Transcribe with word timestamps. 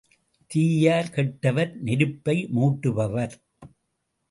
தீயார் 0.51 1.11
கெட்டவர் 1.15 1.75
நெருப்பை 1.81 2.47
மூட்டுபவர். 2.55 3.35